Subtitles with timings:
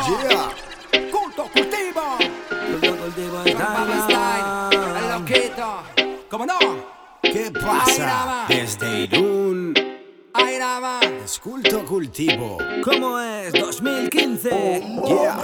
[0.00, 0.20] rico.
[0.22, 1.10] Yeah.
[1.10, 2.18] Culto cultivo.
[2.48, 3.42] Culto cultivo.
[3.44, 5.82] El loquito.
[6.30, 6.58] ¿Cómo no?
[7.22, 8.44] ¿Qué pasa?
[8.48, 9.74] Desde Irún,
[10.80, 11.04] más.
[11.24, 12.58] es culto cultivo.
[12.84, 13.52] ¿Cómo es?
[13.52, 14.50] 2015.
[15.06, 15.36] Yeah.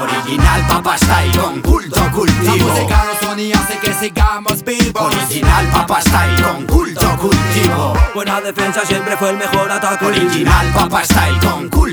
[0.00, 2.66] Original Papa Style con culto La cultivo.
[2.68, 5.14] música nos une y hace que sigamos vivos.
[5.14, 7.94] Original Papa Style con culto cultivo.
[8.14, 10.04] Buena defensa siempre fue el mejor ataque.
[10.06, 11.83] Original Papa Style con culto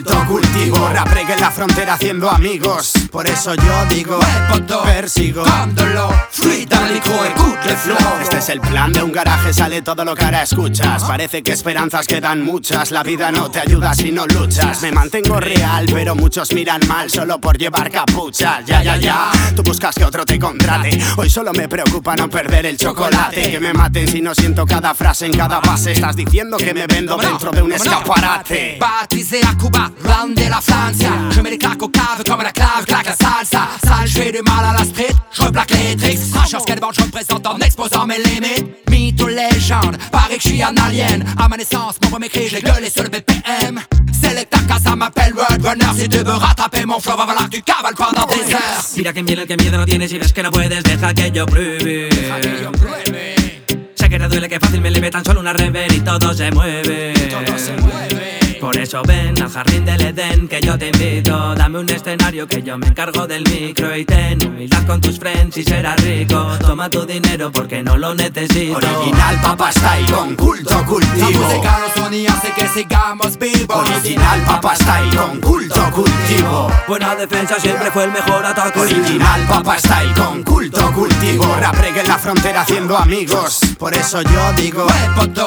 [0.61, 0.89] cultivo.
[0.89, 2.93] Rap reggae en la frontera haciendo amigos.
[3.11, 4.84] Por eso yo digo, Poto.
[4.84, 5.43] persigo.
[5.43, 6.11] Cándolo.
[7.61, 8.21] Escuche flow.
[8.21, 11.03] Este es el plan de un garaje, sale todo lo que ahora escuchas.
[11.03, 12.91] Parece que esperanzas quedan muchas.
[12.91, 14.81] La vida no te ayuda si no luchas.
[14.81, 18.62] Me mantengo real, pero muchos miran mal solo por llevar capucha.
[18.65, 19.31] Ya, ya, ya.
[19.55, 20.99] Tú buscas que otro te contrate.
[21.17, 23.51] Hoy solo me preocupa no perder el chocolate.
[23.51, 25.91] Que me maten si no siento cada frase en cada base.
[25.93, 28.79] Estás diciendo que me vendo dentro de un escaparate.
[28.81, 29.91] À Cuba,
[34.22, 36.32] Fais du mal à la street, je replaque les tricks.
[36.32, 38.88] Crash sur skateboard, je me présente en exposant mes limites.
[38.88, 41.26] Mythe ou légende, pareil que je suis un alien.
[41.40, 43.82] À ma naissance, mon premier cri, je l'ai gueulé sur le BPM.
[44.24, 45.99] Selecta casa m'appelle Roadrunner.
[45.99, 48.84] Si tu veux rattraper mon flow, va falloir que tu cavales pendant des heures.
[48.96, 51.48] Mira que miedo, que miedo no tienes y ves que no puedes, deja que yo
[51.48, 52.10] pruebe.
[52.10, 53.64] Que yo pruebe,
[53.96, 56.52] Sé que te duele que fácil me leve tan solo una rever y todo se
[56.52, 57.14] mueve.
[57.27, 58.30] todo se mueve.
[58.62, 61.55] Por eso ven al jardín del Edén que yo te invito.
[61.55, 65.57] Dame un escenario que yo me encargo del micro y ten humildad con tus friends
[65.57, 66.47] y serás rico.
[66.59, 68.78] Toma tu dinero porque no lo necesito.
[68.78, 71.40] Original Papa Style con culto La cultivo.
[71.41, 73.90] música nos une y hace que sigamos vivos.
[73.90, 76.72] Original Papa Style con culto cultivo.
[76.88, 78.79] Buena defensa siempre fue el mejor ataque.
[78.79, 81.56] Original Papa Style con culto cultivo.
[81.59, 83.59] Rap reggae en la frontera haciendo amigos.
[83.79, 84.85] Por eso yo digo,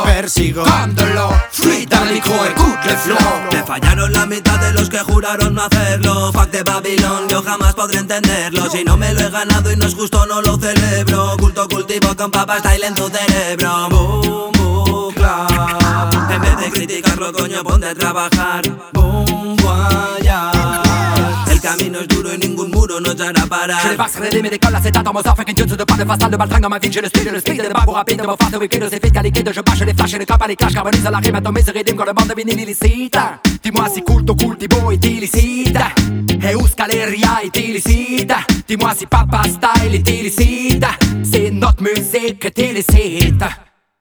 [0.04, 0.64] persigo.
[0.64, 3.03] Cándolo, free Dalico, escuche
[3.52, 6.32] Me fallaron la mitad de los que juraron no hacerlo.
[6.32, 8.70] Fuck de Babilón, yo jamás podré entenderlo.
[8.70, 11.36] Si no me lo he ganado y no es justo, no lo celebro.
[11.38, 13.88] Culto cultivo con papa style en tu cerebro.
[13.90, 16.14] Boom, boom, clap.
[16.30, 18.62] En vez de criticarlo, coño, ponte a trabajar.
[18.92, 19.93] Boom.
[23.32, 23.90] Je parar.
[23.90, 26.36] débarque les mes d'école, c'est attends, mon sang fait qu'une de pas de façade de
[26.36, 28.78] baltringue dans ma vie, j'ai le speed, le speed, le bas rapide de mon week
[28.78, 31.34] de effets liquide, je bâche les flashs et les capes, les clashs, carbonise la rime,
[31.36, 33.18] atomise, rédime quand le monde devient illicite.
[33.62, 35.78] Dis-moi si culto cultivo est illicite,
[36.42, 38.32] et où scaleria est illicite.
[38.68, 40.86] Dis-moi si papa style est illicite,
[41.22, 43.44] c'est notre musique qui est illicite.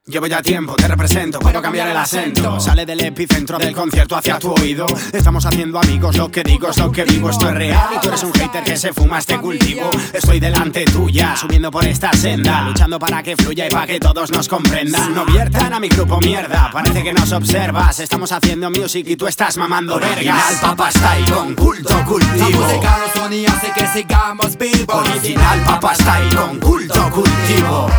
[0.06, 2.60] Llevo ya tiempo, te represento, puedo cambiar el acento.
[2.60, 4.86] Sale del epicentro del concierto hacia tu oído.
[5.14, 7.88] Estamos haciendo amigos, lo que digo es lo que vivo, esto es real.
[7.96, 9.90] Y tú eres un hater que se fuma este cultivo.
[10.12, 14.30] Estoy delante tuya, subiendo por esta senda, luchando para que fluya y para que todos
[14.30, 15.16] nos comprendan.
[15.16, 18.02] No viertan a mi grupo mierda, parece que nos observas.
[18.02, 20.18] Estamos haciendo music y tú estás mamando vergas.
[20.18, 22.60] Original Papa Style con culto La cultivo.
[22.60, 25.10] música nos hace que sigamos vivos.
[25.10, 26.83] Original Papa Style con culto.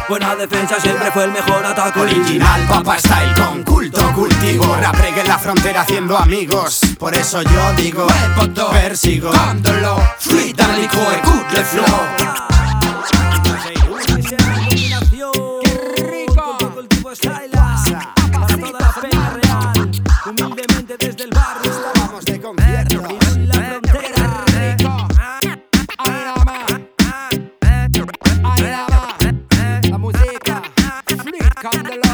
[0.08, 2.00] Buena defensa siempre fue el mejor ataque.
[2.00, 7.40] Original Papa Style con culto cultivo Rap reggae en la frontera haciendo amigos Por eso
[7.42, 8.06] yo digo,
[8.36, 8.70] Poto.
[8.70, 12.23] persigo Cándolo, free Dalico, escuche flow.
[31.64, 32.13] come to life.